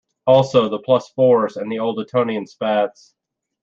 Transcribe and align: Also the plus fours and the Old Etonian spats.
Also 0.25 0.67
the 0.67 0.79
plus 0.79 1.09
fours 1.09 1.57
and 1.57 1.71
the 1.71 1.77
Old 1.77 1.99
Etonian 1.99 2.47
spats. 2.47 3.13